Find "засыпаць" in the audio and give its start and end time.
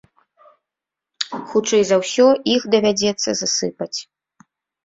3.43-3.95